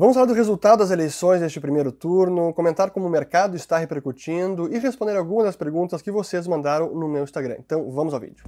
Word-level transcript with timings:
Vamos 0.00 0.14
falar 0.14 0.26
do 0.26 0.32
resultado 0.32 0.78
das 0.78 0.90
eleições 0.90 1.42
deste 1.42 1.60
primeiro 1.60 1.92
turno, 1.92 2.54
comentar 2.54 2.90
como 2.90 3.06
o 3.06 3.10
mercado 3.10 3.54
está 3.54 3.76
repercutindo 3.76 4.74
e 4.74 4.78
responder 4.78 5.14
algumas 5.14 5.44
das 5.44 5.56
perguntas 5.56 6.00
que 6.00 6.10
vocês 6.10 6.46
mandaram 6.46 6.94
no 6.94 7.06
meu 7.06 7.22
Instagram. 7.22 7.56
Então, 7.58 7.90
vamos 7.90 8.14
ao 8.14 8.20
vídeo. 8.20 8.42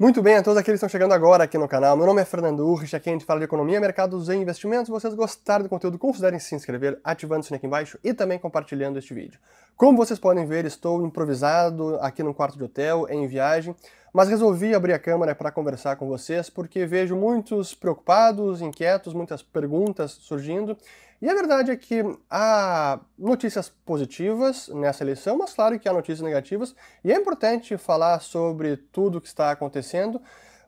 Muito 0.00 0.22
bem, 0.22 0.36
a 0.36 0.42
todos 0.42 0.56
aqueles 0.56 0.80
que 0.80 0.86
estão 0.86 0.88
chegando 0.88 1.12
agora 1.12 1.44
aqui 1.44 1.58
no 1.58 1.68
canal, 1.68 1.94
meu 1.94 2.06
nome 2.06 2.22
é 2.22 2.24
Fernando 2.24 2.66
Urrich, 2.66 2.96
aqui 2.96 3.10
a 3.10 3.12
gente 3.12 3.26
fala 3.26 3.38
de 3.38 3.44
economia, 3.44 3.78
mercados 3.78 4.30
e 4.30 4.34
investimentos. 4.34 4.86
Se 4.86 4.90
vocês 4.90 5.12
gostaram 5.12 5.64
do 5.64 5.68
conteúdo, 5.68 5.98
considerem 5.98 6.38
se 6.38 6.54
inscrever, 6.54 6.98
ativando 7.04 7.42
o 7.42 7.44
sininho 7.44 7.58
aqui 7.58 7.66
embaixo 7.66 7.98
e 8.02 8.14
também 8.14 8.38
compartilhando 8.38 8.98
este 8.98 9.12
vídeo. 9.12 9.38
Como 9.76 9.98
vocês 9.98 10.18
podem 10.18 10.46
ver, 10.46 10.64
estou 10.64 11.04
improvisado 11.04 11.98
aqui 12.00 12.22
no 12.22 12.32
quarto 12.32 12.56
de 12.56 12.64
hotel, 12.64 13.08
em 13.10 13.28
viagem, 13.28 13.76
mas 14.10 14.30
resolvi 14.30 14.74
abrir 14.74 14.94
a 14.94 14.98
câmera 14.98 15.34
para 15.34 15.52
conversar 15.52 15.96
com 15.96 16.08
vocês 16.08 16.48
porque 16.48 16.86
vejo 16.86 17.14
muitos 17.14 17.74
preocupados, 17.74 18.62
inquietos, 18.62 19.12
muitas 19.12 19.42
perguntas 19.42 20.12
surgindo 20.12 20.78
e 21.20 21.28
a 21.28 21.34
verdade 21.34 21.70
é 21.70 21.76
que 21.76 22.02
há 22.30 22.98
notícias 23.18 23.68
positivas 23.68 24.68
nessa 24.68 25.04
eleição, 25.04 25.36
mas 25.36 25.52
claro 25.52 25.78
que 25.78 25.88
há 25.88 25.92
notícias 25.92 26.22
negativas, 26.22 26.74
e 27.04 27.12
é 27.12 27.16
importante 27.16 27.76
falar 27.76 28.20
sobre 28.20 28.76
tudo 28.76 29.18
o 29.18 29.20
que 29.20 29.28
está 29.28 29.50
acontecendo 29.50 30.20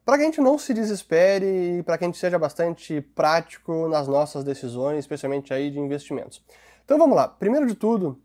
para 0.05 0.17
que 0.17 0.23
a 0.23 0.27
gente 0.27 0.41
não 0.41 0.59
se 0.59 0.75
desespere 0.75 1.79
e 1.79 1.83
para 1.83 1.97
que 1.97 2.05
a 2.05 2.07
gente 2.07 2.19
seja 2.19 2.39
bastante 2.39 3.01
prático 3.01 3.89
nas 3.89 4.09
nossas 4.09 4.45
decisões, 4.45 4.99
especialmente 4.99 5.55
aí 5.55 5.71
de 5.71 5.79
investimentos. 5.79 6.43
Então 6.85 6.99
vamos 6.99 7.17
lá. 7.17 7.29
Primeiro 7.29 7.67
de 7.67 7.75
tudo, 7.75 8.21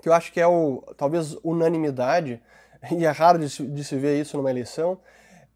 que 0.00 0.08
eu 0.08 0.12
acho 0.12 0.32
que 0.32 0.40
é 0.40 0.46
o 0.46 0.82
talvez 0.96 1.36
unanimidade, 1.42 2.40
e 2.96 3.04
é 3.04 3.10
raro 3.10 3.38
de 3.38 3.50
se, 3.50 3.66
de 3.66 3.84
se 3.84 3.96
ver 3.96 4.20
isso 4.20 4.36
numa 4.36 4.50
eleição, 4.50 5.00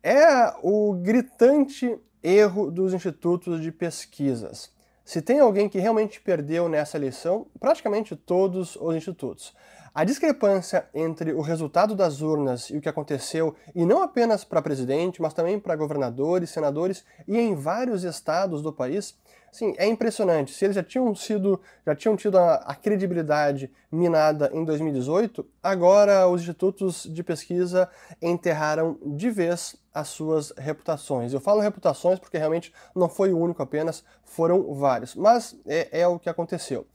é 0.02 0.52
o 0.62 0.94
gritante 0.94 1.96
erro 2.22 2.70
dos 2.70 2.92
institutos 2.92 3.60
de 3.60 3.70
pesquisas. 3.70 4.71
Se 5.04 5.20
tem 5.20 5.40
alguém 5.40 5.68
que 5.68 5.78
realmente 5.78 6.20
perdeu 6.20 6.68
nessa 6.68 6.96
eleição, 6.96 7.46
praticamente 7.58 8.14
todos 8.14 8.76
os 8.76 8.94
institutos. 8.94 9.54
A 9.94 10.04
discrepância 10.04 10.88
entre 10.94 11.34
o 11.34 11.42
resultado 11.42 11.94
das 11.94 12.22
urnas 12.22 12.70
e 12.70 12.78
o 12.78 12.80
que 12.80 12.88
aconteceu, 12.88 13.54
e 13.74 13.84
não 13.84 14.02
apenas 14.02 14.42
para 14.42 14.62
presidente, 14.62 15.20
mas 15.20 15.34
também 15.34 15.60
para 15.60 15.76
governadores, 15.76 16.48
senadores 16.48 17.04
e 17.28 17.38
em 17.38 17.54
vários 17.54 18.02
estados 18.02 18.62
do 18.62 18.72
país, 18.72 19.14
sim, 19.50 19.74
é 19.76 19.86
impressionante. 19.86 20.54
Se 20.54 20.64
eles 20.64 20.76
já 20.76 20.82
tinham 20.82 21.14
sido, 21.14 21.60
já 21.84 21.94
tinham 21.94 22.16
tido 22.16 22.38
a, 22.38 22.54
a 22.54 22.74
credibilidade 22.74 23.70
minada 23.90 24.50
em 24.54 24.64
2018, 24.64 25.46
agora 25.62 26.26
os 26.26 26.40
institutos 26.40 27.02
de 27.02 27.22
pesquisa 27.22 27.86
enterraram 28.22 28.96
de 29.04 29.28
vez 29.28 29.76
as 29.92 30.08
suas 30.08 30.54
reputações. 30.56 31.34
Eu 31.34 31.40
falo 31.40 31.60
reputações 31.60 32.18
porque 32.18 32.38
realmente 32.38 32.72
não 32.96 33.10
foi 33.10 33.30
o 33.30 33.38
único 33.38 33.62
apenas, 33.62 34.02
foram 34.24 34.72
vários. 34.72 35.14
Mas 35.14 35.54
é, 35.66 36.00
é 36.00 36.08
o 36.08 36.18
que 36.18 36.30
aconteceu. 36.30 36.86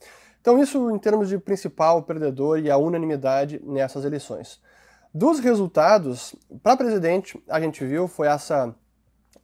Então, 0.48 0.64
isso 0.64 0.90
em 0.90 0.98
termos 0.98 1.28
de 1.28 1.38
principal 1.38 2.02
perdedor 2.04 2.58
e 2.58 2.72
a 2.72 2.78
unanimidade 2.78 3.62
nessas 3.66 4.06
eleições. 4.06 4.62
Dos 5.14 5.42
resultados, 5.42 6.34
para 6.64 6.78
presidente, 6.78 7.38
a 7.50 7.60
gente 7.60 7.84
viu 7.84 8.08
foi 8.08 8.30
essa. 8.30 8.74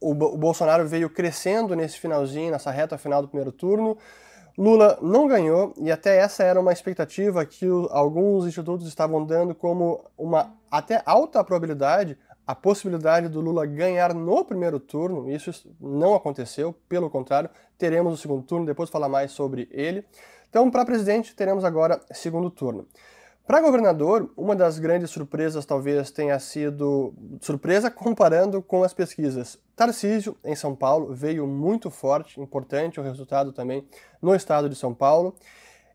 O, 0.00 0.12
o 0.12 0.38
Bolsonaro 0.38 0.88
veio 0.88 1.10
crescendo 1.10 1.76
nesse 1.76 2.00
finalzinho, 2.00 2.52
nessa 2.52 2.70
reta 2.70 2.96
final 2.96 3.20
do 3.20 3.28
primeiro 3.28 3.52
turno. 3.52 3.98
Lula 4.56 4.98
não 5.02 5.28
ganhou, 5.28 5.74
e 5.76 5.92
até 5.92 6.16
essa 6.16 6.42
era 6.42 6.58
uma 6.58 6.72
expectativa 6.72 7.44
que 7.44 7.68
o, 7.68 7.86
alguns 7.90 8.46
institutos 8.46 8.88
estavam 8.88 9.26
dando 9.26 9.54
como 9.54 10.06
uma 10.16 10.54
até 10.70 11.02
alta 11.04 11.44
probabilidade 11.44 12.16
a 12.46 12.54
possibilidade 12.54 13.28
do 13.28 13.40
Lula 13.40 13.64
ganhar 13.64 14.12
no 14.12 14.44
primeiro 14.44 14.78
turno, 14.78 15.30
isso 15.30 15.74
não 15.80 16.14
aconteceu, 16.14 16.74
pelo 16.88 17.08
contrário, 17.08 17.48
teremos 17.78 18.12
o 18.12 18.16
segundo 18.16 18.42
turno, 18.42 18.66
depois 18.66 18.90
falar 18.90 19.08
mais 19.08 19.32
sobre 19.32 19.66
ele. 19.70 20.04
Então, 20.54 20.70
para 20.70 20.84
presidente, 20.84 21.34
teremos 21.34 21.64
agora 21.64 22.00
segundo 22.12 22.48
turno. 22.48 22.86
Para 23.44 23.60
governador, 23.60 24.32
uma 24.36 24.54
das 24.54 24.78
grandes 24.78 25.10
surpresas 25.10 25.66
talvez 25.66 26.12
tenha 26.12 26.38
sido 26.38 27.12
surpresa 27.40 27.90
comparando 27.90 28.62
com 28.62 28.84
as 28.84 28.94
pesquisas. 28.94 29.58
Tarcísio, 29.74 30.36
em 30.44 30.54
São 30.54 30.76
Paulo, 30.76 31.12
veio 31.12 31.44
muito 31.44 31.90
forte, 31.90 32.40
importante 32.40 33.00
o 33.00 33.02
resultado 33.02 33.52
também 33.52 33.84
no 34.22 34.32
estado 34.32 34.68
de 34.68 34.76
São 34.76 34.94
Paulo. 34.94 35.34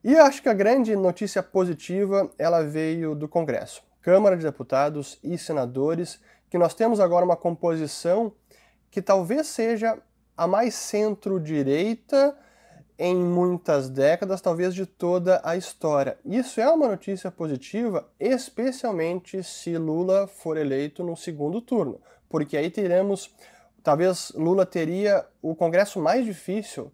E 0.04 0.18
acho 0.18 0.44
que 0.44 0.50
a 0.50 0.54
grande 0.54 0.94
notícia 0.94 1.42
positiva 1.42 2.30
ela 2.38 2.62
veio 2.62 3.16
do 3.16 3.30
Congresso. 3.30 3.82
Câmara 4.02 4.36
de 4.36 4.44
Deputados 4.44 5.18
e 5.24 5.38
senadores 5.38 6.20
que 6.50 6.58
nós 6.58 6.74
temos 6.74 7.00
agora 7.00 7.24
uma 7.24 7.38
composição 7.38 8.34
que 8.92 9.02
talvez 9.02 9.48
seja 9.48 9.98
a 10.36 10.46
mais 10.46 10.76
centro-direita 10.76 12.36
em 13.00 13.16
muitas 13.16 13.90
décadas, 13.90 14.42
talvez 14.42 14.76
de 14.76 14.86
toda 14.86 15.40
a 15.42 15.56
história. 15.56 16.18
Isso 16.26 16.60
é 16.60 16.70
uma 16.70 16.90
notícia 16.90 17.32
positiva, 17.32 18.06
especialmente 18.20 19.42
se 19.42 19.78
Lula 19.78 20.28
for 20.28 20.58
eleito 20.58 21.02
no 21.02 21.16
segundo 21.16 21.62
turno, 21.62 22.02
porque 22.28 22.58
aí 22.58 22.70
teremos, 22.70 23.34
talvez 23.82 24.34
Lula 24.36 24.66
teria 24.66 25.26
o 25.42 25.56
congresso 25.56 25.98
mais 25.98 26.26
difícil 26.26 26.92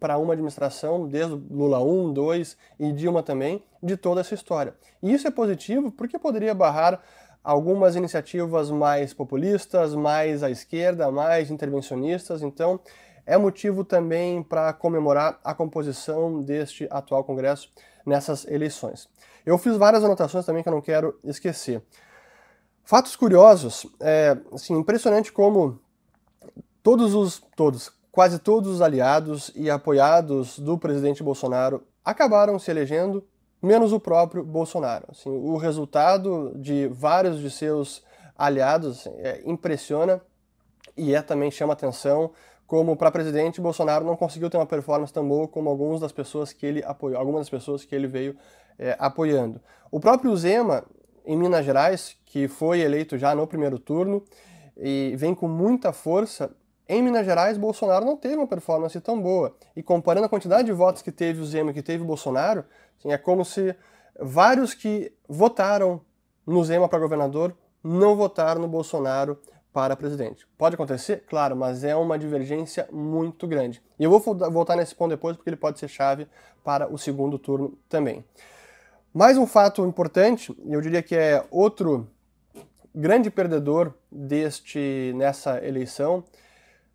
para 0.00 0.16
uma 0.16 0.32
administração, 0.32 1.06
desde 1.06 1.34
Lula 1.50 1.80
1, 1.80 2.14
2 2.14 2.56
e 2.80 2.90
Dilma 2.90 3.22
também, 3.22 3.62
de 3.82 3.96
toda 3.96 4.22
essa 4.22 4.34
história. 4.34 4.74
E 5.02 5.12
isso 5.12 5.28
é 5.28 5.30
positivo 5.30 5.92
porque 5.92 6.18
poderia 6.18 6.54
barrar 6.54 7.02
algumas 7.44 7.94
iniciativas 7.94 8.70
mais 8.70 9.12
populistas, 9.12 9.94
mais 9.94 10.42
à 10.42 10.50
esquerda, 10.50 11.10
mais 11.10 11.50
intervencionistas. 11.50 12.42
Então, 12.42 12.80
é 13.26 13.36
motivo 13.36 13.84
também 13.84 14.42
para 14.42 14.72
comemorar 14.72 15.38
a 15.44 15.54
composição 15.54 16.42
deste 16.42 16.86
atual 16.90 17.24
Congresso 17.24 17.70
nessas 18.04 18.44
eleições. 18.46 19.08
Eu 19.44 19.58
fiz 19.58 19.76
várias 19.76 20.04
anotações 20.04 20.44
também 20.44 20.62
que 20.62 20.68
eu 20.68 20.74
não 20.74 20.80
quero 20.80 21.18
esquecer. 21.24 21.82
Fatos 22.84 23.14
curiosos, 23.14 23.86
é 24.00 24.36
assim, 24.52 24.74
impressionante 24.74 25.32
como 25.32 25.78
todos 26.82 27.14
os, 27.14 27.42
todos, 27.56 27.92
quase 28.10 28.38
todos 28.38 28.70
os 28.70 28.82
aliados 28.82 29.52
e 29.54 29.70
apoiados 29.70 30.58
do 30.58 30.76
presidente 30.76 31.22
Bolsonaro 31.22 31.82
acabaram 32.04 32.58
se 32.58 32.70
elegendo 32.70 33.24
menos 33.62 33.92
o 33.92 34.00
próprio 34.00 34.44
Bolsonaro. 34.44 35.06
Assim, 35.10 35.30
o 35.30 35.56
resultado 35.56 36.52
de 36.56 36.88
vários 36.88 37.38
de 37.38 37.50
seus 37.50 38.02
aliados 38.36 39.00
assim, 39.00 39.14
é, 39.18 39.42
impressiona 39.46 40.20
e 40.96 41.14
é 41.14 41.22
também 41.22 41.50
chama 41.50 41.72
atenção 41.72 42.32
como 42.72 42.96
para 42.96 43.10
presidente 43.10 43.60
Bolsonaro 43.60 44.02
não 44.02 44.16
conseguiu 44.16 44.48
ter 44.48 44.56
uma 44.56 44.64
performance 44.64 45.12
tão 45.12 45.28
boa 45.28 45.46
como 45.46 45.68
algumas 45.68 46.00
das 46.00 46.10
pessoas 46.10 46.54
que 46.54 46.64
ele 46.64 46.82
apoiou, 46.82 47.18
algumas 47.18 47.42
das 47.42 47.50
pessoas 47.50 47.84
que 47.84 47.94
ele 47.94 48.06
veio 48.06 48.34
é, 48.78 48.96
apoiando. 48.98 49.60
O 49.90 50.00
próprio 50.00 50.34
Zema 50.34 50.82
em 51.26 51.36
Minas 51.36 51.66
Gerais, 51.66 52.16
que 52.24 52.48
foi 52.48 52.80
eleito 52.80 53.18
já 53.18 53.34
no 53.34 53.46
primeiro 53.46 53.78
turno 53.78 54.24
e 54.74 55.12
vem 55.18 55.34
com 55.34 55.46
muita 55.46 55.92
força, 55.92 56.50
em 56.88 57.02
Minas 57.02 57.26
Gerais, 57.26 57.58
Bolsonaro 57.58 58.06
não 58.06 58.16
teve 58.16 58.36
uma 58.36 58.46
performance 58.46 58.98
tão 59.02 59.20
boa. 59.20 59.54
E 59.76 59.82
comparando 59.82 60.24
a 60.24 60.30
quantidade 60.30 60.64
de 60.64 60.72
votos 60.72 61.02
que 61.02 61.12
teve 61.12 61.42
o 61.42 61.44
Zema 61.44 61.72
e 61.72 61.74
que 61.74 61.82
teve 61.82 62.02
o 62.02 62.06
Bolsonaro, 62.06 62.64
assim, 62.98 63.12
é 63.12 63.18
como 63.18 63.44
se 63.44 63.76
vários 64.18 64.72
que 64.72 65.12
votaram 65.28 66.00
no 66.46 66.64
Zema 66.64 66.88
para 66.88 67.00
governador 67.00 67.54
não 67.84 68.16
votaram 68.16 68.62
no 68.62 68.68
Bolsonaro 68.68 69.38
para 69.72 69.96
presidente. 69.96 70.46
Pode 70.58 70.74
acontecer? 70.74 71.24
Claro, 71.26 71.56
mas 71.56 71.82
é 71.82 71.96
uma 71.96 72.18
divergência 72.18 72.88
muito 72.92 73.46
grande. 73.46 73.82
E 73.98 74.04
eu 74.04 74.10
vou 74.10 74.20
voltar 74.50 74.76
nesse 74.76 74.94
ponto 74.94 75.10
depois 75.10 75.36
porque 75.36 75.48
ele 75.48 75.56
pode 75.56 75.78
ser 75.78 75.88
chave 75.88 76.28
para 76.62 76.92
o 76.92 76.98
segundo 76.98 77.38
turno 77.38 77.78
também. 77.88 78.24
Mais 79.14 79.36
um 79.36 79.46
fato 79.46 79.84
importante, 79.84 80.54
eu 80.66 80.80
diria 80.80 81.02
que 81.02 81.14
é 81.14 81.44
outro 81.50 82.08
grande 82.94 83.30
perdedor 83.30 83.94
deste 84.10 85.12
nessa 85.16 85.64
eleição, 85.64 86.24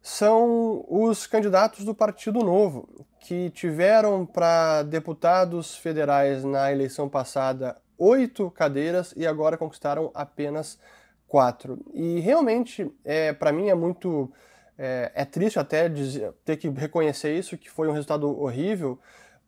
são 0.01 0.85
os 0.87 1.27
candidatos 1.27 1.83
do 1.83 1.93
Partido 1.93 2.39
Novo, 2.39 2.87
que 3.19 3.49
tiveram 3.49 4.25
para 4.25 4.83
deputados 4.83 5.75
federais 5.75 6.43
na 6.43 6.71
eleição 6.71 7.09
passada 7.09 7.75
oito 7.97 8.49
cadeiras 8.51 9.13
e 9.17 9.25
agora 9.25 9.57
conquistaram 9.57 10.11
apenas 10.13 10.79
quatro. 11.27 11.79
E 11.93 12.19
realmente, 12.19 12.91
é, 13.03 13.33
para 13.33 13.51
mim, 13.51 13.69
é 13.69 13.75
muito. 13.75 14.31
É, 14.77 15.11
é 15.15 15.25
triste 15.25 15.57
até 15.57 15.89
dizer, 15.89 16.31
ter 16.45 16.55
que 16.57 16.69
reconhecer 16.69 17.35
isso, 17.35 17.57
que 17.57 17.69
foi 17.69 17.87
um 17.87 17.91
resultado 17.91 18.27
horrível, 18.39 18.99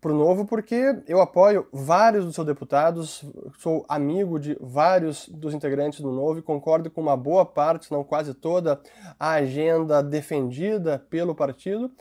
para 0.01 0.11
o 0.11 0.17
Novo, 0.17 0.45
porque 0.45 1.01
eu 1.07 1.19
apoio 1.19 1.67
vários 1.73 2.25
dos 2.25 2.33
seus 2.33 2.47
deputados, 2.47 3.23
sou 3.57 3.85
amigo 3.87 4.39
de 4.39 4.57
vários 4.59 5.27
dos 5.27 5.53
integrantes 5.53 5.99
do 5.99 6.11
Novo 6.11 6.39
e 6.39 6.41
concordo 6.41 6.89
com 6.89 7.01
uma 7.01 7.17
boa 7.17 7.45
parte, 7.45 7.87
se 7.87 7.91
não 7.91 8.03
quase 8.03 8.33
toda, 8.33 8.79
a 9.19 9.31
agenda 9.31 10.01
defendida 10.01 11.05
pelo 11.09 11.35
partido. 11.35 11.91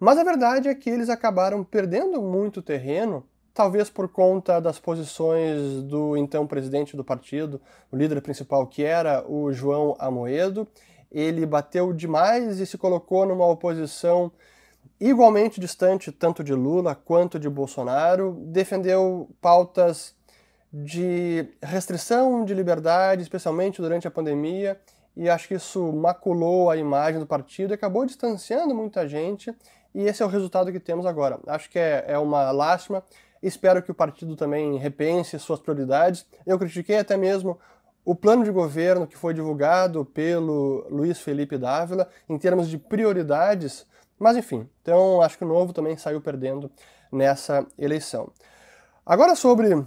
Mas 0.00 0.18
a 0.18 0.24
verdade 0.24 0.68
é 0.68 0.74
que 0.74 0.90
eles 0.90 1.08
acabaram 1.08 1.62
perdendo 1.62 2.20
muito 2.20 2.60
terreno 2.60 3.24
talvez 3.54 3.88
por 3.88 4.08
conta 4.08 4.60
das 4.60 4.80
posições 4.80 5.82
do 5.84 6.16
então 6.16 6.46
presidente 6.46 6.96
do 6.96 7.04
partido, 7.04 7.60
o 7.90 7.96
líder 7.96 8.20
principal, 8.20 8.66
que 8.66 8.82
era 8.82 9.24
o 9.26 9.52
João 9.52 9.94
Amoedo. 9.98 10.66
Ele 11.10 11.46
bateu 11.46 11.92
demais 11.92 12.58
e 12.58 12.66
se 12.66 12.76
colocou 12.76 13.24
numa 13.24 13.46
oposição 13.46 14.32
igualmente 15.00 15.60
distante 15.60 16.10
tanto 16.10 16.42
de 16.42 16.52
Lula 16.52 16.94
quanto 16.94 17.38
de 17.38 17.48
Bolsonaro, 17.48 18.32
defendeu 18.46 19.30
pautas 19.40 20.14
de 20.72 21.46
restrição 21.62 22.44
de 22.44 22.52
liberdade, 22.52 23.22
especialmente 23.22 23.80
durante 23.80 24.08
a 24.08 24.10
pandemia, 24.10 24.80
e 25.16 25.28
acho 25.28 25.46
que 25.46 25.54
isso 25.54 25.92
maculou 25.92 26.68
a 26.68 26.76
imagem 26.76 27.20
do 27.20 27.26
partido 27.26 27.72
e 27.72 27.74
acabou 27.74 28.04
distanciando 28.04 28.74
muita 28.74 29.06
gente, 29.08 29.54
e 29.94 30.02
esse 30.02 30.22
é 30.22 30.26
o 30.26 30.28
resultado 30.28 30.72
que 30.72 30.80
temos 30.80 31.06
agora. 31.06 31.38
Acho 31.46 31.70
que 31.70 31.78
é, 31.78 32.04
é 32.08 32.18
uma 32.18 32.50
lástima, 32.50 33.04
espero 33.46 33.82
que 33.82 33.90
o 33.90 33.94
partido 33.94 34.36
também 34.36 34.76
repense 34.76 35.38
suas 35.38 35.60
prioridades. 35.60 36.26
Eu 36.46 36.58
critiquei 36.58 36.98
até 36.98 37.16
mesmo 37.16 37.58
o 38.04 38.14
plano 38.14 38.44
de 38.44 38.50
governo 38.50 39.06
que 39.06 39.16
foi 39.16 39.32
divulgado 39.32 40.04
pelo 40.04 40.86
Luiz 40.90 41.18
Felipe 41.20 41.56
Dávila 41.56 42.08
em 42.28 42.38
termos 42.38 42.68
de 42.68 42.78
prioridades, 42.78 43.86
mas 44.18 44.36
enfim, 44.36 44.68
então 44.82 45.22
acho 45.22 45.38
que 45.38 45.44
o 45.44 45.48
novo 45.48 45.72
também 45.72 45.96
saiu 45.96 46.20
perdendo 46.20 46.70
nessa 47.10 47.66
eleição. 47.78 48.30
Agora 49.06 49.34
sobre 49.34 49.84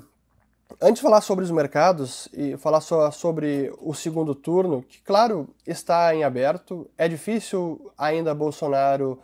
Antes 0.82 0.96
de 0.96 1.02
falar 1.02 1.22
sobre 1.22 1.46
os 1.46 1.50
mercados 1.50 2.28
e 2.34 2.56
falar 2.58 2.82
só 2.82 3.10
sobre 3.10 3.74
o 3.82 3.94
segundo 3.94 4.36
turno, 4.36 4.84
que 4.84 5.02
claro 5.02 5.48
está 5.66 6.14
em 6.14 6.24
aberto, 6.24 6.88
é 6.98 7.08
difícil 7.08 7.90
ainda 7.98 8.36
Bolsonaro 8.36 9.18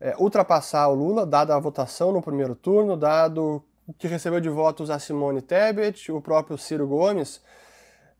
é, 0.00 0.14
ultrapassar 0.18 0.88
o 0.88 0.94
Lula, 0.94 1.24
dada 1.24 1.54
a 1.54 1.58
votação 1.58 2.12
no 2.12 2.20
primeiro 2.20 2.54
turno, 2.54 2.96
dado 2.96 3.62
que 3.96 4.06
recebeu 4.06 4.40
de 4.40 4.48
votos 4.48 4.90
a 4.90 4.98
Simone 4.98 5.40
Tebet, 5.40 6.12
o 6.12 6.20
próprio 6.20 6.58
Ciro 6.58 6.86
Gomes, 6.86 7.40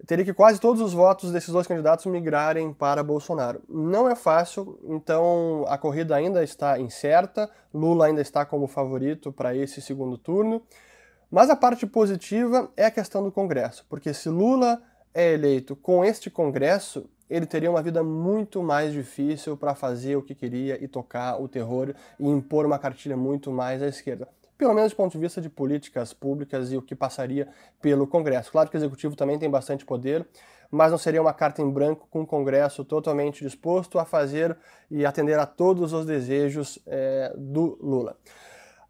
teria 0.06 0.24
que 0.24 0.32
quase 0.32 0.60
todos 0.60 0.80
os 0.80 0.92
votos 0.92 1.32
desses 1.32 1.50
dois 1.50 1.66
candidatos 1.66 2.06
migrarem 2.06 2.72
para 2.72 3.02
Bolsonaro. 3.02 3.60
Não 3.68 4.08
é 4.08 4.14
fácil, 4.14 4.78
então 4.84 5.64
a 5.68 5.76
corrida 5.76 6.14
ainda 6.14 6.42
está 6.42 6.78
incerta, 6.78 7.50
Lula 7.74 8.06
ainda 8.06 8.20
está 8.20 8.46
como 8.46 8.66
favorito 8.66 9.32
para 9.32 9.54
esse 9.54 9.82
segundo 9.82 10.16
turno. 10.16 10.62
Mas 11.30 11.50
a 11.50 11.56
parte 11.56 11.86
positiva 11.86 12.70
é 12.76 12.86
a 12.86 12.90
questão 12.90 13.22
do 13.22 13.30
Congresso, 13.30 13.84
porque 13.88 14.14
se 14.14 14.30
Lula 14.30 14.80
é 15.12 15.34
eleito 15.34 15.76
com 15.76 16.02
este 16.02 16.30
Congresso, 16.30 17.04
ele 17.28 17.44
teria 17.44 17.70
uma 17.70 17.82
vida 17.82 18.02
muito 18.02 18.62
mais 18.62 18.92
difícil 18.92 19.54
para 19.54 19.74
fazer 19.74 20.16
o 20.16 20.22
que 20.22 20.34
queria 20.34 20.82
e 20.82 20.88
tocar 20.88 21.38
o 21.38 21.46
terror 21.46 21.94
e 22.18 22.26
impor 22.26 22.64
uma 22.64 22.78
cartilha 22.78 23.16
muito 23.16 23.52
mais 23.52 23.82
à 23.82 23.88
esquerda. 23.88 24.26
Pelo 24.58 24.74
menos 24.74 24.92
do 24.92 24.96
ponto 24.96 25.12
de 25.12 25.18
vista 25.18 25.40
de 25.40 25.48
políticas 25.48 26.12
públicas 26.12 26.72
e 26.72 26.76
o 26.76 26.82
que 26.82 26.96
passaria 26.96 27.48
pelo 27.80 28.08
Congresso. 28.08 28.50
Claro 28.50 28.68
que 28.68 28.76
o 28.76 28.78
Executivo 28.78 29.14
também 29.14 29.38
tem 29.38 29.48
bastante 29.48 29.86
poder, 29.86 30.26
mas 30.68 30.90
não 30.90 30.98
seria 30.98 31.22
uma 31.22 31.32
carta 31.32 31.62
em 31.62 31.70
branco 31.70 32.08
com 32.10 32.22
o 32.22 32.26
Congresso 32.26 32.84
totalmente 32.84 33.44
disposto 33.44 34.00
a 34.00 34.04
fazer 34.04 34.58
e 34.90 35.06
atender 35.06 35.38
a 35.38 35.46
todos 35.46 35.92
os 35.92 36.04
desejos 36.04 36.78
é, 36.86 37.32
do 37.36 37.78
Lula. 37.80 38.16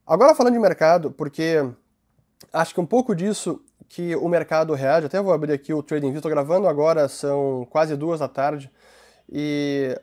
Agora 0.07 0.35
falando 0.35 0.55
de 0.55 0.59
mercado, 0.59 1.11
porque 1.11 1.71
acho 2.51 2.73
que 2.73 2.81
um 2.81 2.87
pouco 2.87 3.15
disso 3.15 3.63
que 3.91 4.17
o 4.17 4.27
mercado 4.27 4.73
reage, 4.73 5.07
até 5.07 5.21
vou 5.21 5.35
abrir 5.35 5.53
aqui 5.53 5.75
o 5.75 5.83
TradingView, 5.83 6.19
estou 6.19 6.31
gravando 6.31 6.67
agora, 6.67 7.09
são 7.09 7.67
quase 7.71 7.95
duas 7.95 8.21
da 8.21 8.29
tarde, 8.29 8.71
e 9.31 9.99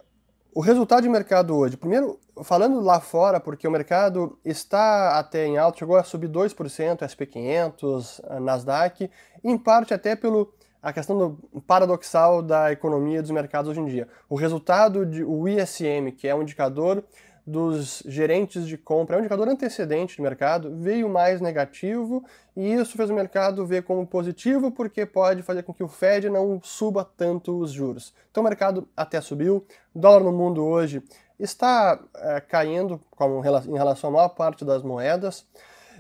o 0.56 0.62
resultado 0.62 1.04
de 1.04 1.10
mercado 1.10 1.54
hoje, 1.54 1.76
primeiro, 1.76 2.18
falando 2.42 2.80
lá 2.80 3.02
fora, 3.02 3.42
porque 3.42 3.68
o 3.68 3.72
mercado 3.72 4.40
está 4.46 5.20
até 5.20 5.46
em 5.46 5.58
alto, 5.58 5.80
chegou 5.80 5.98
a 5.98 6.04
subir 6.04 6.30
2%, 6.30 7.00
SP500, 7.00 8.40
Nasdaq, 8.40 9.12
em 9.44 9.58
parte 9.58 9.94
até 9.94 10.16
pelo 10.16 10.54
a 10.82 10.94
questão 10.94 11.18
do 11.18 11.62
paradoxal 11.64 12.42
da 12.42 12.72
economia 12.72 13.22
dos 13.22 13.32
mercados 13.32 13.70
hoje 13.72 13.82
em 13.82 13.86
dia. 13.86 14.08
O 14.30 14.36
resultado 14.36 15.06
de 15.06 15.26
o 15.26 15.46
ISM, 15.46 16.12
que 16.16 16.26
é 16.26 16.34
um 16.34 16.44
indicador 16.44 17.04
dos 17.46 18.02
gerentes 18.08 18.66
de 18.66 18.76
compra, 18.76 19.16
é 19.16 19.18
um 19.18 19.22
indicador 19.22 19.48
antecedente 19.48 20.18
do 20.18 20.24
mercado, 20.24 20.76
veio 20.76 21.08
mais 21.08 21.40
negativo 21.40 22.26
e 22.56 22.74
isso 22.74 22.98
fez 22.98 23.10
o 23.10 23.14
mercado 23.14 23.66
ver 23.66 23.84
como 23.84 24.08
positivo 24.08 24.72
porque 24.72 25.06
pode 25.06 25.44
fazer 25.44 25.62
com 25.62 25.74
que 25.74 25.84
o 25.84 25.88
Fed 25.88 26.28
não 26.28 26.60
suba 26.64 27.08
tanto 27.18 27.60
os 27.60 27.72
juros. 27.72 28.14
Então 28.32 28.42
o 28.42 28.46
mercado 28.46 28.88
até 28.98 29.22
subiu, 29.22 29.64
o 29.94 30.00
dólar 30.00 30.24
no 30.24 30.32
mundo 30.32 30.66
hoje 30.66 31.04
está 31.40 32.00
é, 32.16 32.42
caindo 32.42 33.00
como 33.12 33.40
em 33.40 33.78
relação 33.78 34.10
à 34.10 34.14
maior 34.14 34.30
parte 34.30 34.66
das 34.66 34.82
moedas, 34.82 35.46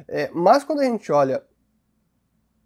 é, 0.08 0.32
mas 0.34 0.64
quando 0.64 0.80
a 0.80 0.86
gente 0.86 1.12
olha 1.12 1.44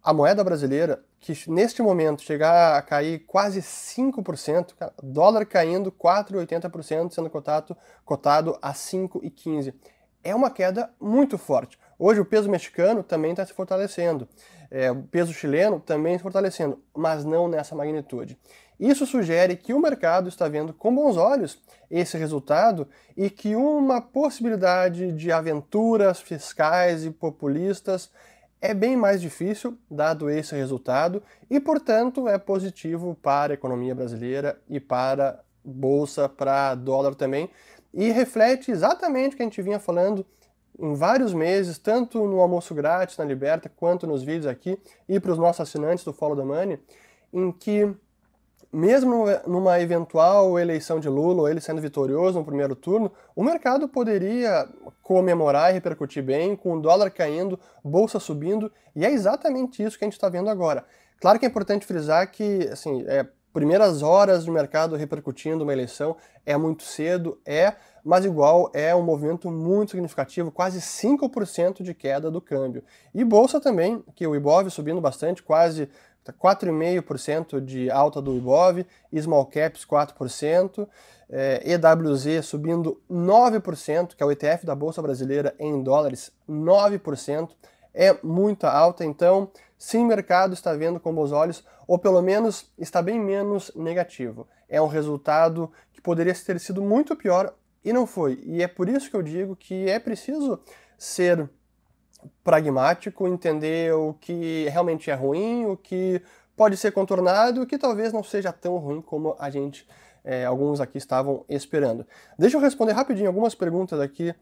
a 0.02 0.12
moeda 0.12 0.42
brasileira, 0.42 1.02
que 1.18 1.34
neste 1.48 1.82
momento 1.82 2.22
chegar 2.22 2.76
a 2.76 2.82
cair 2.82 3.20
quase 3.26 3.60
5%, 3.60 4.72
dólar 5.02 5.44
caindo 5.44 5.92
4,80%, 5.92 7.12
sendo 7.12 7.28
cotado, 7.28 7.76
cotado 8.04 8.58
a 8.62 8.72
5,15%. 8.72 9.74
É 10.22 10.34
uma 10.34 10.50
queda 10.50 10.90
muito 11.00 11.38
forte. 11.38 11.78
Hoje 11.98 12.20
o 12.20 12.24
peso 12.24 12.48
mexicano 12.48 13.02
também 13.02 13.30
está 13.32 13.44
se 13.44 13.52
fortalecendo, 13.52 14.28
é, 14.70 14.90
o 14.90 15.02
peso 15.02 15.32
chileno 15.32 15.80
também 15.80 16.16
se 16.16 16.22
fortalecendo, 16.22 16.82
mas 16.94 17.24
não 17.24 17.48
nessa 17.48 17.74
magnitude. 17.74 18.38
Isso 18.78 19.04
sugere 19.04 19.56
que 19.56 19.74
o 19.74 19.80
mercado 19.80 20.28
está 20.28 20.48
vendo 20.48 20.72
com 20.72 20.94
bons 20.94 21.18
olhos 21.18 21.58
esse 21.90 22.16
resultado 22.16 22.88
e 23.14 23.28
que 23.28 23.54
uma 23.54 24.00
possibilidade 24.00 25.12
de 25.12 25.30
aventuras 25.30 26.20
fiscais 26.20 27.04
e 27.04 27.10
populistas 27.10 28.10
é 28.60 28.74
bem 28.74 28.96
mais 28.96 29.20
difícil, 29.20 29.78
dado 29.90 30.28
esse 30.28 30.54
resultado, 30.54 31.22
e, 31.48 31.58
portanto, 31.58 32.28
é 32.28 32.38
positivo 32.38 33.16
para 33.22 33.52
a 33.52 33.54
economia 33.54 33.94
brasileira 33.94 34.60
e 34.68 34.78
para 34.78 35.42
bolsa, 35.64 36.28
para 36.28 36.74
dólar 36.74 37.14
também, 37.14 37.50
e 37.92 38.10
reflete 38.10 38.70
exatamente 38.70 39.34
o 39.34 39.36
que 39.36 39.42
a 39.42 39.46
gente 39.46 39.62
vinha 39.62 39.78
falando 39.78 40.24
em 40.78 40.94
vários 40.94 41.34
meses, 41.34 41.78
tanto 41.78 42.26
no 42.26 42.40
almoço 42.40 42.74
grátis 42.74 43.16
na 43.16 43.24
Liberta, 43.24 43.68
quanto 43.68 44.06
nos 44.06 44.22
vídeos 44.22 44.46
aqui, 44.46 44.78
e 45.08 45.18
para 45.18 45.32
os 45.32 45.38
nossos 45.38 45.60
assinantes 45.60 46.04
do 46.04 46.12
Follow 46.12 46.36
the 46.36 46.44
Money, 46.44 46.78
em 47.32 47.52
que 47.52 47.94
mesmo 48.72 49.24
numa 49.46 49.80
eventual 49.80 50.58
eleição 50.58 51.00
de 51.00 51.08
Lula, 51.08 51.42
ou 51.42 51.48
ele 51.48 51.60
sendo 51.60 51.80
vitorioso 51.80 52.38
no 52.38 52.44
primeiro 52.44 52.76
turno, 52.76 53.10
o 53.34 53.42
mercado 53.42 53.88
poderia 53.88 54.68
comemorar 55.02 55.70
e 55.70 55.74
repercutir 55.74 56.22
bem, 56.22 56.54
com 56.54 56.74
o 56.74 56.80
dólar 56.80 57.10
caindo, 57.10 57.58
bolsa 57.82 58.20
subindo, 58.20 58.70
e 58.94 59.04
é 59.04 59.10
exatamente 59.10 59.82
isso 59.82 59.98
que 59.98 60.04
a 60.04 60.06
gente 60.06 60.14
está 60.14 60.28
vendo 60.28 60.48
agora. 60.48 60.84
Claro 61.20 61.38
que 61.38 61.44
é 61.44 61.48
importante 61.48 61.84
frisar 61.84 62.30
que, 62.30 62.68
assim, 62.72 63.04
é, 63.06 63.26
primeiras 63.52 64.02
horas 64.02 64.44
do 64.44 64.52
mercado 64.52 64.96
repercutindo 64.96 65.64
uma 65.64 65.72
eleição 65.72 66.16
é 66.46 66.56
muito 66.56 66.82
cedo, 66.82 67.38
é, 67.44 67.74
mas 68.04 68.24
igual 68.24 68.70
é 68.72 68.94
um 68.94 69.02
movimento 69.02 69.50
muito 69.50 69.90
significativo, 69.90 70.50
quase 70.50 70.80
5% 70.80 71.82
de 71.82 71.92
queda 71.92 72.30
do 72.30 72.40
câmbio. 72.40 72.82
E 73.14 73.24
bolsa 73.24 73.60
também, 73.60 74.02
que 74.14 74.26
o 74.26 74.34
Ibov 74.34 74.70
subindo 74.70 75.00
bastante, 75.00 75.42
quase 75.42 75.88
4,5% 76.26 77.60
de 77.60 77.90
alta 77.90 78.20
do 78.20 78.36
Ibov, 78.36 78.86
Small 79.16 79.46
Caps 79.46 79.84
4%, 79.84 80.88
é, 81.28 81.62
EWZ 81.64 82.44
subindo 82.44 83.00
9%, 83.10 84.14
que 84.16 84.22
é 84.22 84.26
o 84.26 84.32
ETF 84.32 84.66
da 84.66 84.74
Bolsa 84.74 85.00
Brasileira 85.00 85.54
em 85.58 85.82
dólares, 85.82 86.32
9%, 86.48 87.50
é 87.94 88.16
muita 88.22 88.70
alta, 88.70 89.04
então 89.04 89.50
sim, 89.78 90.04
o 90.04 90.06
mercado 90.06 90.54
está 90.54 90.74
vendo 90.74 91.00
com 91.00 91.14
bons 91.14 91.32
olhos, 91.32 91.64
ou 91.86 91.98
pelo 91.98 92.22
menos 92.22 92.70
está 92.78 93.02
bem 93.02 93.18
menos 93.18 93.72
negativo. 93.74 94.46
É 94.68 94.80
um 94.80 94.86
resultado 94.86 95.70
que 95.92 96.00
poderia 96.00 96.34
ter 96.34 96.60
sido 96.60 96.82
muito 96.82 97.16
pior 97.16 97.52
e 97.84 97.92
não 97.92 98.06
foi. 98.06 98.40
E 98.44 98.62
é 98.62 98.68
por 98.68 98.88
isso 98.88 99.10
que 99.10 99.16
eu 99.16 99.22
digo 99.22 99.56
que 99.56 99.88
é 99.88 99.98
preciso 99.98 100.60
ser 100.96 101.48
pragmático, 102.42 103.26
entender 103.26 103.94
o 103.94 104.14
que 104.14 104.68
realmente 104.68 105.10
é 105.10 105.14
ruim, 105.14 105.66
o 105.66 105.76
que 105.76 106.22
pode 106.56 106.76
ser 106.76 106.92
contornado, 106.92 107.62
o 107.62 107.66
que 107.66 107.78
talvez 107.78 108.12
não 108.12 108.22
seja 108.22 108.52
tão 108.52 108.76
ruim 108.76 109.00
como 109.00 109.34
a 109.38 109.48
gente, 109.50 109.86
é, 110.24 110.44
alguns 110.44 110.80
aqui 110.80 110.98
estavam 110.98 111.44
esperando. 111.48 112.06
Deixa 112.38 112.56
eu 112.56 112.60
responder 112.60 112.92
rapidinho 112.92 113.28
algumas 113.28 113.54
perguntas 113.54 113.98
aqui 114.00 114.34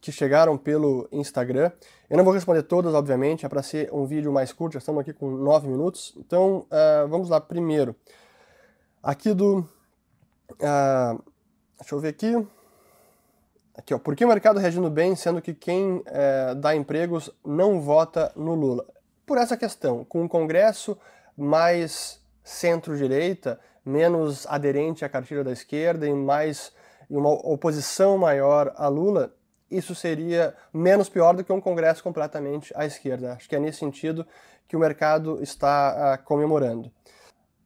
que 0.00 0.12
chegaram 0.12 0.56
pelo 0.56 1.08
Instagram. 1.10 1.70
Eu 2.08 2.16
não 2.16 2.24
vou 2.24 2.32
responder 2.32 2.62
todas, 2.62 2.94
obviamente, 2.94 3.44
é 3.44 3.48
para 3.48 3.62
ser 3.62 3.92
um 3.92 4.06
vídeo 4.06 4.32
mais 4.32 4.52
curto, 4.52 4.74
já 4.74 4.78
estamos 4.78 5.00
aqui 5.00 5.12
com 5.12 5.30
9 5.30 5.68
minutos. 5.68 6.14
Então, 6.16 6.66
uh, 6.70 7.08
vamos 7.08 7.28
lá, 7.28 7.40
primeiro. 7.40 7.94
Aqui 9.02 9.34
do... 9.34 9.58
Uh, 10.52 11.22
deixa 11.78 11.94
eu 11.94 12.00
ver 12.00 12.08
aqui. 12.08 12.32
Aqui, 13.74 13.94
ó, 13.94 13.98
por 13.98 14.14
que 14.14 14.24
o 14.24 14.28
mercado 14.28 14.58
reagindo 14.58 14.90
bem, 14.90 15.16
sendo 15.16 15.40
que 15.40 15.54
quem 15.54 16.02
é, 16.06 16.54
dá 16.54 16.74
empregos 16.74 17.30
não 17.44 17.80
vota 17.80 18.30
no 18.36 18.54
Lula? 18.54 18.86
Por 19.24 19.38
essa 19.38 19.56
questão, 19.56 20.04
com 20.04 20.22
um 20.22 20.28
Congresso 20.28 20.98
mais 21.36 22.20
centro-direita, 22.44 23.58
menos 23.84 24.46
aderente 24.46 25.04
à 25.04 25.08
cartilha 25.08 25.42
da 25.42 25.52
esquerda 25.52 26.06
e 26.06 26.12
mais 26.12 26.72
e 27.12 27.16
uma 27.16 27.30
oposição 27.30 28.16
maior 28.16 28.72
a 28.74 28.88
Lula, 28.88 29.34
isso 29.70 29.94
seria 29.94 30.54
menos 30.72 31.10
pior 31.10 31.36
do 31.36 31.44
que 31.44 31.52
um 31.52 31.60
Congresso 31.60 32.02
completamente 32.02 32.72
à 32.74 32.86
esquerda. 32.86 33.34
Acho 33.34 33.48
que 33.48 33.54
é 33.54 33.58
nesse 33.58 33.80
sentido 33.80 34.26
que 34.66 34.74
o 34.74 34.80
mercado 34.80 35.38
está 35.42 36.18
uh, 36.18 36.24
comemorando. 36.24 36.90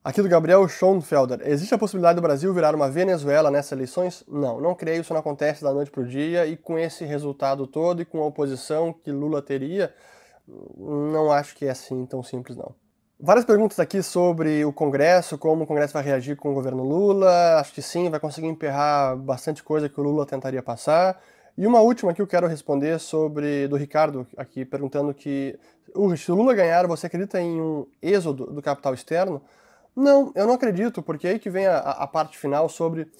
Aqui 0.07 0.23
do 0.23 0.29
Gabriel 0.29 0.69
Schoenfelder. 0.69 1.41
Existe 1.45 1.75
a 1.75 1.79
possibilidade 1.79 2.15
do 2.15 2.23
Brasil 2.23 2.55
virar 2.55 2.77
uma 2.77 2.89
Venezuela 2.89 3.51
nessas 3.51 3.73
eleições? 3.73 4.23
Não, 4.29 4.61
não 4.61 4.73
creio, 4.73 5.01
isso 5.01 5.13
não 5.13 5.19
acontece 5.19 5.65
da 5.65 5.73
noite 5.73 5.91
para 5.91 6.01
o 6.01 6.07
dia, 6.07 6.47
e 6.47 6.57
com 6.57 6.79
esse 6.79 7.05
resultado 7.05 7.67
todo 7.67 8.01
e 8.01 8.05
com 8.05 8.23
a 8.23 8.27
oposição 8.27 8.93
que 8.93 9.11
Lula 9.11 9.43
teria, 9.43 9.93
não 10.79 11.33
acho 11.33 11.57
que 11.57 11.67
é 11.67 11.71
assim 11.71 12.07
tão 12.07 12.23
simples 12.23 12.57
não. 12.57 12.73
Várias 13.19 13.45
perguntas 13.45 13.81
aqui 13.81 14.01
sobre 14.01 14.65
o 14.65 14.73
Congresso, 14.73 15.37
como 15.37 15.65
o 15.65 15.67
Congresso 15.67 15.95
vai 15.95 16.05
reagir 16.05 16.37
com 16.37 16.53
o 16.53 16.55
governo 16.55 16.85
Lula. 16.85 17.59
Acho 17.59 17.75
que 17.75 17.83
sim, 17.83 18.09
vai 18.09 18.21
conseguir 18.21 18.47
emperrar 18.47 19.17
bastante 19.17 19.61
coisa 19.61 19.89
que 19.89 20.01
o 20.01 20.05
Lula 20.05 20.25
tentaria 20.25 20.63
passar. 20.63 21.21
E 21.59 21.67
uma 21.67 21.81
última 21.81 22.15
que 22.15 22.23
eu 22.23 22.29
quero 22.29 22.47
responder 22.47 23.01
sobre 23.01 23.67
do 23.67 23.75
Ricardo 23.75 24.25
aqui 24.37 24.65
perguntando 24.65 25.13
que 25.13 25.59
se 26.17 26.31
o 26.31 26.37
Lula 26.37 26.55
ganhar, 26.55 26.87
você 26.87 27.09
acredita 27.09 27.41
em 27.41 27.61
um 27.61 27.89
êxodo 28.01 28.47
do 28.47 28.63
capital 28.63 28.95
externo? 28.95 29.43
Não, 29.97 30.31
eu 30.35 30.47
não 30.47 30.55
acredito, 30.55 31.03
porque 31.03 31.27
aí 31.27 31.39
que 31.39 31.49
vem 31.49 31.67
a, 31.67 31.79
a 31.79 32.07
parte 32.07 32.37
final 32.37 32.69
sobre 32.69 33.11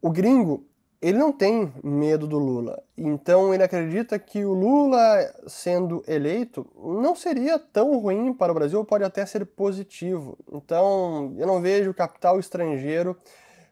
o 0.00 0.10
gringo 0.10 0.68
ele 1.02 1.18
não 1.18 1.32
tem 1.32 1.72
medo 1.82 2.28
do 2.28 2.38
Lula. 2.38 2.80
Então 2.96 3.52
ele 3.52 3.64
acredita 3.64 4.16
que 4.20 4.44
o 4.44 4.52
Lula 4.52 5.34
sendo 5.48 6.04
eleito 6.06 6.64
não 6.76 7.16
seria 7.16 7.58
tão 7.58 7.98
ruim 7.98 8.32
para 8.32 8.52
o 8.52 8.54
Brasil, 8.54 8.84
pode 8.84 9.02
até 9.02 9.26
ser 9.26 9.44
positivo. 9.44 10.38
Então 10.52 11.34
eu 11.36 11.46
não 11.46 11.60
vejo 11.60 11.92
capital 11.92 12.38
estrangeiro 12.38 13.16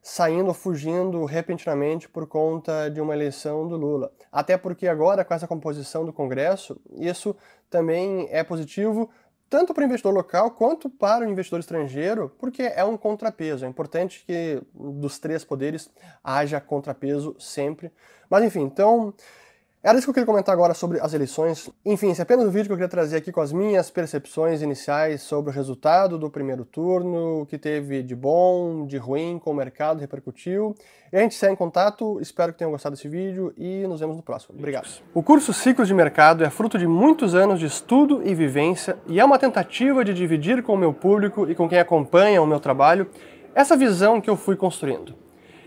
saindo 0.03 0.53
fugindo 0.53 1.25
repentinamente 1.25 2.09
por 2.09 2.27
conta 2.27 2.89
de 2.89 3.01
uma 3.01 3.15
eleição 3.15 3.69
do 3.69 3.77
Lula. 3.77 4.11
Até 4.33 4.57
porque 4.57 4.89
agora, 4.89 5.25
com 5.25 5.35
essa 5.35 5.47
composição 5.47 6.05
do 6.05 6.13
Congresso, 6.13 6.81
isso 6.99 7.37
também 7.69 8.27
é 8.31 8.43
positivo 8.43 9.09
tanto 9.51 9.75
para 9.75 9.83
o 9.83 9.85
investidor 9.85 10.15
local 10.15 10.53
quanto 10.53 10.89
para 10.89 11.27
o 11.27 11.29
investidor 11.29 11.59
estrangeiro, 11.59 12.33
porque 12.39 12.63
é 12.63 12.85
um 12.85 12.97
contrapeso. 12.97 13.65
É 13.65 13.69
importante 13.69 14.23
que 14.25 14.63
dos 14.73 15.19
três 15.19 15.45
poderes 15.45 15.91
haja 16.23 16.61
contrapeso 16.61 17.35
sempre. 17.37 17.93
Mas 18.31 18.45
enfim, 18.45 18.61
então 18.61 19.13
era 19.83 19.97
isso 19.97 20.07
que 20.07 20.11
eu 20.11 20.15
queria 20.15 20.27
comentar 20.27 20.53
agora 20.53 20.75
sobre 20.75 21.01
as 21.01 21.15
eleições. 21.15 21.71
Enfim, 21.87 22.11
esse 22.11 22.21
é 22.21 22.23
apenas 22.23 22.45
um 22.45 22.51
vídeo 22.51 22.67
que 22.67 22.73
eu 22.73 22.77
queria 22.77 22.89
trazer 22.89 23.17
aqui 23.17 23.33
com 23.33 23.41
as 23.41 23.51
minhas 23.51 23.91
percepções 23.91 24.61
iniciais 24.61 25.23
sobre 25.23 25.51
o 25.51 25.55
resultado 25.55 26.19
do 26.19 26.29
primeiro 26.29 26.67
turno, 26.67 27.41
o 27.41 27.47
que 27.47 27.57
teve 27.57 28.03
de 28.03 28.15
bom, 28.15 28.87
de 28.87 28.99
ruim, 28.99 29.39
como 29.43 29.55
o 29.55 29.57
mercado 29.57 29.99
repercutiu. 29.99 30.75
E 31.11 31.17
a 31.17 31.21
gente 31.21 31.35
segue 31.35 31.55
em 31.55 31.57
contato, 31.57 32.21
espero 32.21 32.53
que 32.53 32.59
tenham 32.59 32.71
gostado 32.71 32.95
desse 32.95 33.09
vídeo 33.09 33.55
e 33.57 33.87
nos 33.87 34.01
vemos 34.01 34.17
no 34.17 34.23
próximo. 34.23 34.55
Obrigado. 34.59 34.87
O 35.15 35.23
curso 35.23 35.51
Ciclos 35.55 35.89
de 35.89 35.95
Mercado 35.95 36.45
é 36.45 36.51
fruto 36.51 36.77
de 36.77 36.87
muitos 36.87 37.35
anos 37.35 37.59
de 37.59 37.65
estudo 37.65 38.21
e 38.23 38.35
vivência 38.35 38.99
e 39.07 39.19
é 39.19 39.25
uma 39.25 39.39
tentativa 39.39 40.05
de 40.05 40.13
dividir 40.13 40.63
com 40.63 40.75
o 40.75 40.79
meu 40.79 40.93
público 40.93 41.51
e 41.51 41.55
com 41.55 41.67
quem 41.67 41.79
acompanha 41.79 42.43
o 42.43 42.47
meu 42.47 42.61
trabalho 42.61 43.09
essa 43.55 43.77
visão 43.79 44.21
que 44.21 44.29
eu 44.29 44.37
fui 44.37 44.57
construindo. 44.57 45.15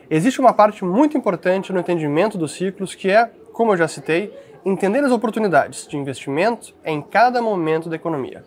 Existe 0.07 0.39
uma 0.39 0.53
parte 0.53 0.85
muito 0.85 1.17
importante 1.17 1.73
no 1.73 1.79
entendimento 1.79 2.37
dos 2.37 2.51
ciclos 2.51 2.93
que 2.93 3.09
é 3.09 3.31
como 3.53 3.71
eu 3.71 3.77
já 3.77 3.87
citei, 3.87 4.33
entender 4.65 5.03
as 5.03 5.11
oportunidades 5.11 5.87
de 5.87 5.95
investimento 5.95 6.73
em 6.83 7.01
cada 7.01 7.41
momento 7.41 7.87
da 7.87 7.95
economia. 7.95 8.43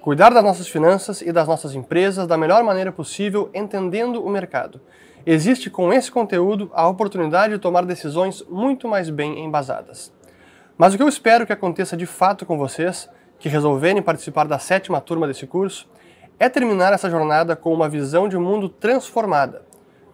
Cuidar 0.00 0.30
das 0.30 0.42
nossas 0.42 0.68
finanças 0.68 1.22
e 1.22 1.30
das 1.30 1.46
nossas 1.46 1.74
empresas 1.74 2.26
da 2.26 2.36
melhor 2.36 2.62
maneira 2.64 2.90
possível, 2.90 3.50
entendendo 3.54 4.24
o 4.24 4.28
mercado. 4.28 4.80
Existe 5.24 5.70
com 5.70 5.92
esse 5.92 6.10
conteúdo 6.10 6.70
a 6.74 6.88
oportunidade 6.88 7.54
de 7.54 7.58
tomar 7.58 7.84
decisões 7.84 8.42
muito 8.48 8.88
mais 8.88 9.10
bem 9.10 9.44
embasadas. 9.44 10.12
Mas 10.76 10.94
o 10.94 10.96
que 10.96 11.02
eu 11.02 11.08
espero 11.08 11.46
que 11.46 11.52
aconteça 11.52 11.96
de 11.96 12.06
fato 12.06 12.46
com 12.46 12.56
vocês, 12.56 13.08
que 13.38 13.48
resolverem 13.48 14.02
participar 14.02 14.46
da 14.46 14.58
sétima 14.58 15.00
turma 15.00 15.26
desse 15.26 15.46
curso, 15.46 15.88
é 16.38 16.48
terminar 16.48 16.92
essa 16.92 17.10
jornada 17.10 17.54
com 17.54 17.72
uma 17.72 17.88
visão 17.88 18.28
de 18.28 18.38
mundo 18.38 18.68
transformada. 18.68 19.62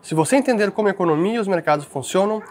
Se 0.03 0.15
você 0.15 0.37
entender 0.37 0.71
como 0.71 0.89
a 0.89 0.91
economia 0.91 1.37
e 1.37 1.39
os 1.39 1.49
mercados 1.49 1.85
funcionam, 1.85 2.43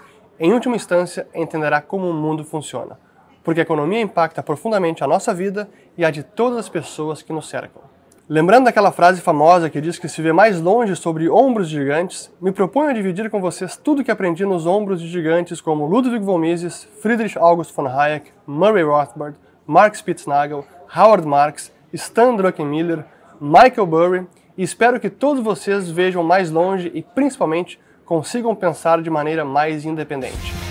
em 0.44 0.52
última 0.52 0.76
instância, 0.76 1.26
entenderá 1.34 1.80
como 1.80 2.10
o 2.10 2.14
mundo 2.14 2.44
funciona, 2.44 3.00
porque 3.46 3.62
a 3.62 3.64
economia 3.64 4.02
impacta 4.02 4.44
profundamente 4.44 5.02
a 5.02 5.08
nossa 5.08 5.34
vida 5.34 5.70
e 5.98 6.04
a 6.04 6.12
de 6.12 6.22
todas 6.22 6.60
as 6.60 6.68
pessoas 6.68 7.22
que 7.22 7.32
nos 7.32 7.48
cercam. 7.48 7.82
Lembrando 8.28 8.66
daquela 8.66 8.92
frase 8.92 9.22
famosa 9.22 9.70
que 9.70 9.80
diz 9.80 9.98
que 9.98 10.10
se 10.10 10.22
vê 10.22 10.34
mais 10.34 10.60
longe 10.60 10.98
sobre 10.98 11.30
ombros 11.30 11.70
de 11.70 11.78
gigantes, 11.78 12.30
me 12.42 12.52
proponho 12.52 12.90
a 12.90 12.94
dividir 12.94 13.30
com 13.30 13.40
vocês 13.40 13.78
tudo 13.78 14.04
que 14.04 14.12
aprendi 14.12 14.46
nos 14.46 14.66
ombros 14.66 15.00
de 15.00 15.08
gigantes 15.08 15.62
como 15.62 15.86
Ludwig 15.86 16.26
von 16.26 16.38
Mises, 16.38 16.90
Friedrich 17.02 17.38
August 17.38 17.74
von 17.74 17.88
Hayek, 17.88 18.34
Murray 18.46 18.84
Rothbard, 18.84 19.38
Mark 19.66 19.96
Spitznagel, 19.96 20.66
Howard 20.94 21.26
Marks, 21.26 21.72
Stan 21.94 22.36
Druckenmiller, 22.36 23.06
Michael 23.40 23.88
Burry 23.88 24.28
e 24.58 24.64
espero 24.64 25.00
que 25.00 25.10
todos 25.10 25.42
vocês 25.42 25.90
vejam 25.90 26.22
mais 26.22 26.52
longe 26.52 26.92
e 26.94 27.02
principalmente 27.02 27.80
consigam 28.06 28.56
pensar 28.56 29.02
de 29.02 29.10
maneira 29.10 29.44
mais 29.46 29.86
independente. 29.86 30.63